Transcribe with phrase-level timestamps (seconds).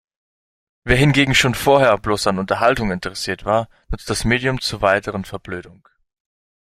[0.83, 5.87] Wer hingegen schon vorher bloß an Unterhaltung interessiert war, nutzt das Medium zur weiteren Verblödung.